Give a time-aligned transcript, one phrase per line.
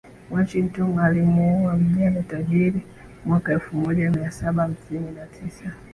[0.31, 2.81] Washington alimuoa mjane tajiri
[3.25, 5.73] mwaka elfumoja mia saba hamsini na tisa